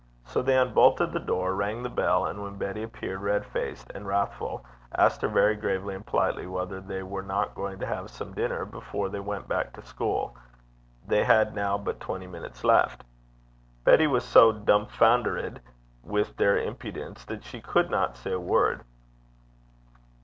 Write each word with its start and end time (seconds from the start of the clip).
So 0.25 0.41
they 0.41 0.57
unbolted 0.57 1.11
the 1.11 1.19
door, 1.19 1.53
rang 1.53 1.83
the 1.83 1.87
bell, 1.89 2.25
and 2.25 2.41
when 2.41 2.57
Betty 2.57 2.81
appeared, 2.81 3.21
red 3.21 3.45
faced 3.45 3.91
and 3.93 4.07
wrathful, 4.07 4.65
asked 4.97 5.21
her 5.21 5.27
very 5.27 5.55
gravely 5.55 5.93
and 5.93 6.03
politely 6.03 6.47
whether 6.47 6.81
they 6.81 7.03
were 7.03 7.21
not 7.21 7.53
going 7.53 7.77
to 7.77 7.85
have 7.85 8.09
some 8.09 8.33
dinner 8.33 8.65
before 8.65 9.09
they 9.09 9.19
went 9.19 9.47
back 9.47 9.73
to 9.73 9.81
school: 9.85 10.35
they 11.05 11.23
had 11.23 11.53
now 11.53 11.77
but 11.77 11.99
twenty 11.99 12.25
minutes 12.25 12.63
left. 12.63 13.03
Betty 13.83 14.07
was 14.07 14.23
so 14.23 14.51
dumfoundered 14.51 15.61
with 16.01 16.35
their 16.35 16.57
impudence 16.57 17.23
that 17.25 17.43
she 17.43 17.61
could 17.61 17.91
not 17.91 18.17
say 18.17 18.31
a 18.31 18.39
word. 18.39 18.83